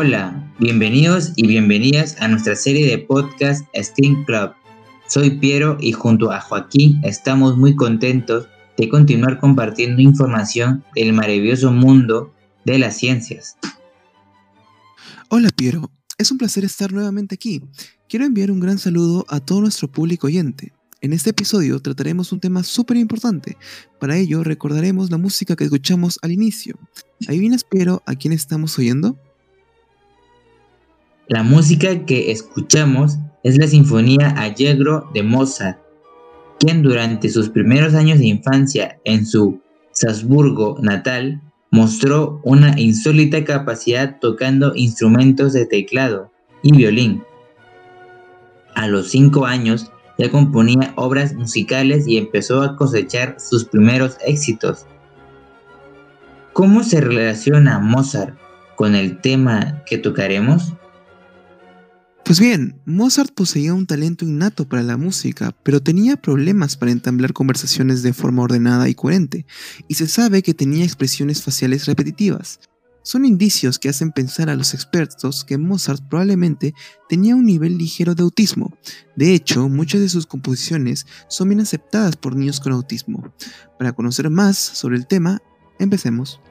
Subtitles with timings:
[0.00, 4.52] Hola, bienvenidos y bienvenidas a nuestra serie de podcast Steam Club.
[5.08, 11.72] Soy Piero y junto a Joaquín estamos muy contentos de continuar compartiendo información del maravilloso
[11.72, 12.32] mundo
[12.64, 13.56] de las ciencias.
[15.30, 17.64] Hola Piero, es un placer estar nuevamente aquí.
[18.08, 20.72] Quiero enviar un gran saludo a todo nuestro público oyente.
[21.00, 23.56] En este episodio trataremos un tema súper importante.
[23.98, 26.78] Para ello recordaremos la música que escuchamos al inicio.
[27.26, 29.18] ¿Adivinas, Piero, a quién estamos oyendo?
[31.30, 35.78] La música que escuchamos es la Sinfonía Allegro de Mozart,
[36.58, 39.60] quien durante sus primeros años de infancia en su
[39.92, 46.32] Salzburgo natal mostró una insólita capacidad tocando instrumentos de teclado
[46.62, 47.22] y violín.
[48.74, 54.86] A los cinco años ya componía obras musicales y empezó a cosechar sus primeros éxitos.
[56.54, 58.34] ¿Cómo se relaciona Mozart
[58.76, 60.72] con el tema que tocaremos?
[62.28, 67.32] Pues bien, Mozart poseía un talento innato para la música, pero tenía problemas para entablar
[67.32, 69.46] conversaciones de forma ordenada y coherente,
[69.88, 72.60] y se sabe que tenía expresiones faciales repetitivas.
[73.00, 76.74] Son indicios que hacen pensar a los expertos que Mozart probablemente
[77.08, 78.76] tenía un nivel ligero de autismo.
[79.16, 83.32] De hecho, muchas de sus composiciones son bien aceptadas por niños con autismo.
[83.78, 85.40] Para conocer más sobre el tema,
[85.78, 86.42] empecemos.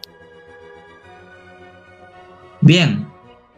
[2.62, 3.06] Bien,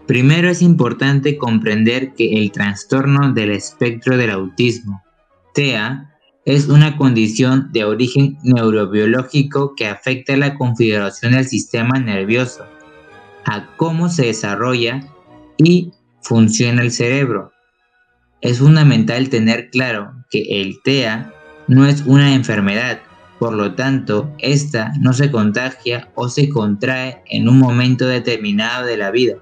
[0.09, 5.03] Primero es importante comprender que el trastorno del espectro del autismo,
[5.53, 6.15] TEA,
[6.45, 12.65] es una condición de origen neurobiológico que afecta la configuración del sistema nervioso,
[13.45, 15.01] a cómo se desarrolla
[15.59, 15.91] y
[16.23, 17.51] funciona el cerebro.
[18.41, 21.31] Es fundamental tener claro que el TEA
[21.67, 22.99] no es una enfermedad,
[23.37, 28.97] por lo tanto, esta no se contagia o se contrae en un momento determinado de
[28.97, 29.35] la vida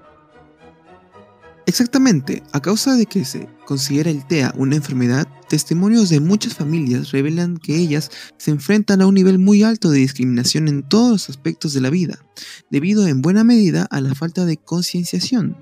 [1.68, 7.10] Exactamente, a causa de que se considera el TEA una enfermedad, testimonios de muchas familias
[7.10, 11.28] revelan que ellas se enfrentan a un nivel muy alto de discriminación en todos los
[11.28, 12.24] aspectos de la vida,
[12.70, 15.58] debido en buena medida a la falta de concienciación.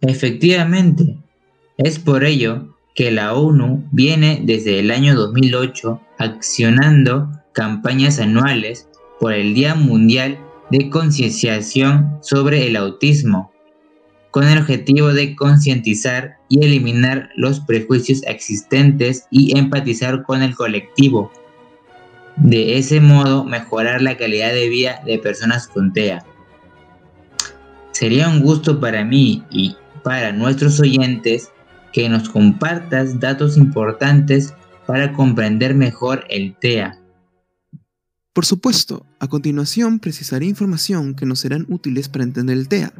[0.00, 1.18] Efectivamente,
[1.76, 8.86] es por ello que la ONU viene desde el año 2008 accionando campañas anuales
[9.18, 10.38] por el Día Mundial
[10.70, 13.55] de Concienciación sobre el Autismo
[14.36, 21.32] con el objetivo de concientizar y eliminar los prejuicios existentes y empatizar con el colectivo.
[22.36, 26.22] De ese modo, mejorar la calidad de vida de personas con TEA.
[27.92, 31.50] Sería un gusto para mí y para nuestros oyentes
[31.94, 34.52] que nos compartas datos importantes
[34.86, 37.00] para comprender mejor el TEA.
[38.34, 42.92] Por supuesto, a continuación precisaré información que nos serán útiles para entender el TEA.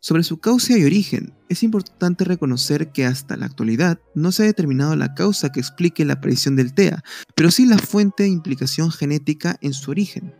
[0.00, 4.46] Sobre su causa y origen, es importante reconocer que hasta la actualidad no se ha
[4.46, 7.02] determinado la causa que explique la aparición del TEA,
[7.34, 10.34] pero sí la fuente de implicación genética en su origen.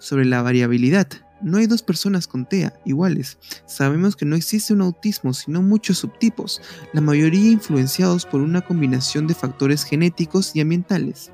[0.00, 1.06] Sobre la variabilidad,
[1.40, 3.38] no hay dos personas con TEA iguales.
[3.66, 6.60] Sabemos que no existe un autismo, sino muchos subtipos,
[6.92, 11.30] la mayoría influenciados por una combinación de factores genéticos y ambientales.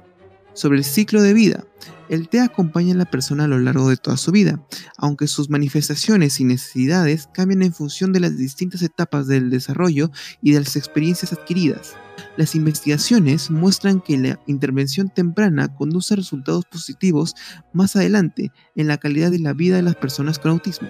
[0.54, 1.64] Sobre el ciclo de vida,
[2.10, 4.62] el TEA acompaña a la persona a lo largo de toda su vida,
[4.98, 10.10] aunque sus manifestaciones y necesidades cambian en función de las distintas etapas del desarrollo
[10.42, 11.96] y de las experiencias adquiridas.
[12.36, 17.34] Las investigaciones muestran que la intervención temprana conduce a resultados positivos
[17.72, 20.88] más adelante en la calidad de la vida de las personas con autismo.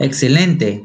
[0.00, 0.84] Excelente.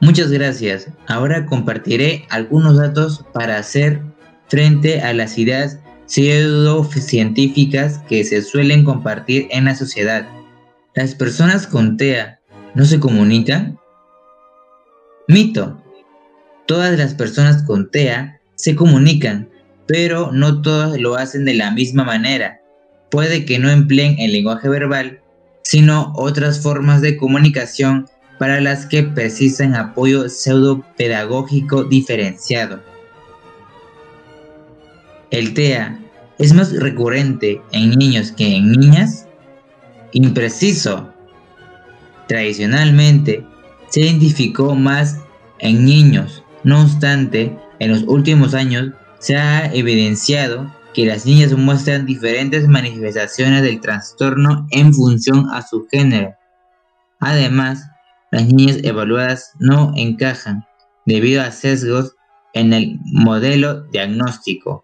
[0.00, 0.88] Muchas gracias.
[1.06, 4.02] Ahora compartiré algunos datos para hacer
[4.48, 10.26] frente a las ideas pseudocientíficas que se suelen compartir en la sociedad.
[10.94, 12.40] ¿Las personas con TEA
[12.74, 13.78] no se comunican?
[15.28, 15.80] Mito.
[16.66, 19.48] Todas las personas con TEA se comunican,
[19.86, 22.60] pero no todas lo hacen de la misma manera.
[23.10, 25.20] Puede que no empleen el lenguaje verbal,
[25.62, 28.06] sino otras formas de comunicación
[28.38, 32.93] para las que precisan apoyo pseudo-pedagógico diferenciado.
[35.34, 35.98] El TEA
[36.38, 39.26] es más recurrente en niños que en niñas.
[40.12, 41.12] Impreciso.
[42.28, 43.44] Tradicionalmente
[43.88, 45.18] se identificó más
[45.58, 46.44] en niños.
[46.62, 53.62] No obstante, en los últimos años se ha evidenciado que las niñas muestran diferentes manifestaciones
[53.62, 56.32] del trastorno en función a su género.
[57.18, 57.82] Además,
[58.30, 60.64] las niñas evaluadas no encajan
[61.06, 62.14] debido a sesgos
[62.52, 64.83] en el modelo diagnóstico.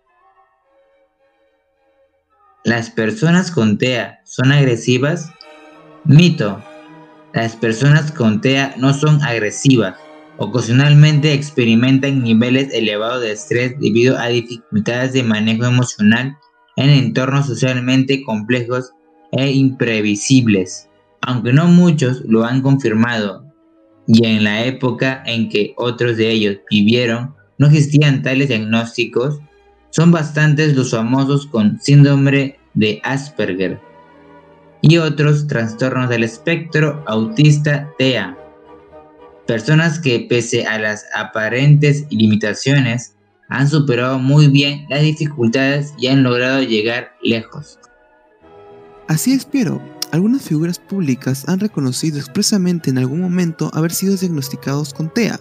[2.64, 5.32] ¿Las personas con TEA son agresivas?
[6.04, 6.62] Mito.
[7.32, 9.96] las personas con TEA no son agresivas.
[10.36, 16.36] Ocasionalmente experimentan niveles elevados de estrés debido a dificultades de manejo emocional
[16.76, 18.92] en entornos socialmente complejos
[19.32, 20.86] e imprevisibles.
[21.22, 23.46] Aunque no muchos lo han confirmado,
[24.06, 29.40] y en la época en que otros de ellos vivieron no existían tales diagnósticos,
[29.90, 33.80] son bastantes los famosos con síndrome de Asperger
[34.82, 38.36] y otros trastornos del espectro autista TEA.
[39.46, 43.14] Personas que pese a las aparentes limitaciones
[43.48, 47.78] han superado muy bien las dificultades y han logrado llegar lejos.
[49.08, 55.12] Así espero, algunas figuras públicas han reconocido expresamente en algún momento haber sido diagnosticados con
[55.12, 55.40] TEA,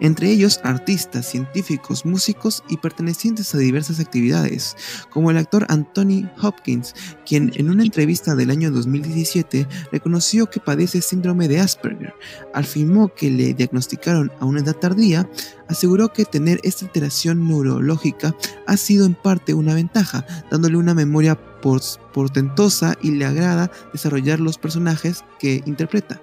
[0.00, 4.76] entre ellos artistas, científicos, músicos y pertenecientes a diversas actividades,
[5.10, 6.94] como el actor Anthony Hopkins,
[7.26, 12.14] quien en una entrevista del año 2017 reconoció que padece síndrome de Asperger.
[12.54, 15.28] Afirmó que le diagnosticaron a una edad tardía,
[15.68, 18.34] aseguró que tener esta alteración neurológica
[18.66, 24.58] ha sido en parte una ventaja, dándole una memoria portentosa y le agrada desarrollar los
[24.58, 26.20] personajes que interpreta.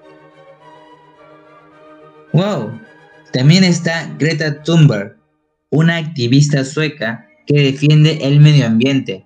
[2.33, 2.71] ¡Wow!
[3.31, 5.17] También está Greta Thunberg,
[5.69, 9.25] una activista sueca que defiende el medio ambiente.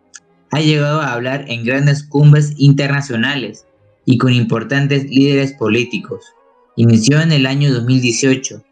[0.51, 3.65] Ha llegado a hablar en grandes cumbres internacionales
[4.05, 6.25] y con importantes líderes políticos.
[6.75, 8.63] Inició en el año 2018.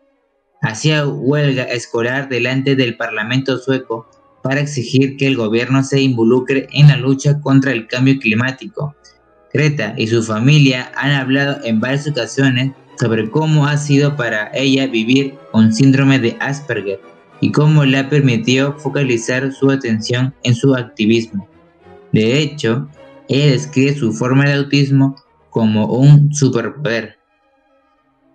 [0.61, 4.09] Hacía huelga escolar delante del Parlamento sueco
[4.41, 8.95] para exigir que el gobierno se involucre en la lucha contra el cambio climático.
[9.53, 14.87] Greta y su familia han hablado en varias ocasiones sobre cómo ha sido para ella
[14.87, 16.99] vivir con síndrome de Asperger
[17.39, 21.47] y cómo le ha permitido focalizar su atención en su activismo.
[22.11, 22.87] De hecho,
[23.27, 25.15] ella describe su forma de autismo
[25.49, 27.17] como un superpoder.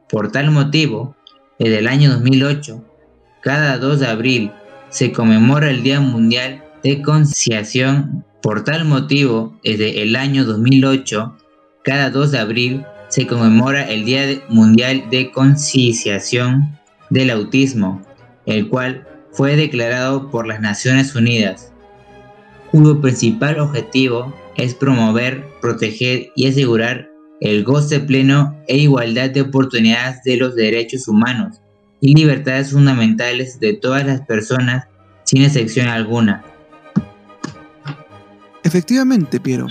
[0.09, 1.17] Por tal motivo,
[1.63, 2.85] desde el año 2008,
[3.41, 4.51] cada 2 de abril
[4.89, 8.25] se conmemora el Día Mundial de Concienciación.
[8.43, 11.37] Por tal motivo, desde el año 2008,
[11.85, 16.81] cada 2 de abril se conmemora el Día Mundial de Concienciación
[17.11, 18.03] del Autismo,
[18.45, 21.73] el cual fue declarado por las Naciones Unidas,
[22.73, 27.12] cuyo principal objetivo es promover, proteger y asegurar
[27.43, 31.61] el goce pleno e igualdad de oportunidades de los derechos humanos
[32.01, 34.87] y libertades fundamentales de todas las personas
[35.25, 36.45] sin excepción alguna.
[38.63, 39.67] Efectivamente, Piero,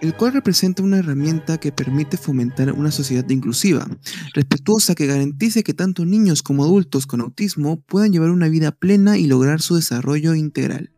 [0.00, 3.86] el cual representa una herramienta que permite fomentar una sociedad inclusiva,
[4.32, 9.18] respetuosa que garantice que tanto niños como adultos con autismo puedan llevar una vida plena
[9.18, 10.90] y lograr su desarrollo integral.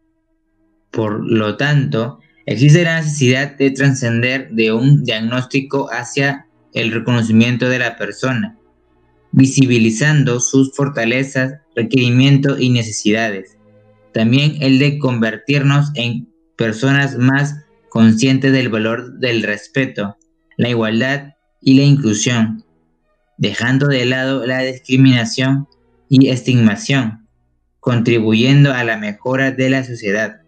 [0.93, 7.79] Por lo tanto, existe la necesidad de trascender de un diagnóstico hacia el reconocimiento de
[7.79, 8.59] la persona,
[9.33, 13.57] visibilizando sus fortalezas, requerimientos y necesidades.
[14.13, 20.17] También el de convertirnos en personas más conscientes del valor del respeto,
[20.57, 22.65] la igualdad y la inclusión,
[23.39, 25.67] dejando de lado la discriminación
[26.09, 27.27] y estigmación,
[27.81, 30.44] contribuyendo a la mejora de la sociedad.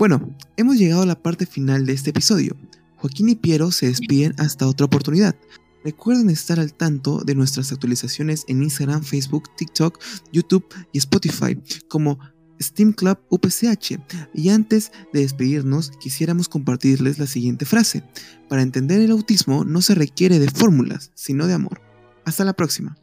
[0.00, 2.56] Bueno, hemos llegado a la parte final de este episodio.
[2.96, 5.36] Joaquín y Piero se despiden hasta otra oportunidad.
[5.84, 10.02] Recuerden estar al tanto de nuestras actualizaciones en Instagram, Facebook, TikTok,
[10.32, 12.18] YouTube y Spotify como
[12.62, 14.00] Steam Club UPCH.
[14.32, 18.02] Y antes de despedirnos, quisiéramos compartirles la siguiente frase.
[18.48, 21.82] Para entender el autismo no se requiere de fórmulas, sino de amor.
[22.24, 22.96] Hasta la próxima.